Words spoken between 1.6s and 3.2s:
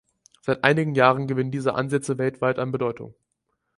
Ansätze weltweit an Bedeutung.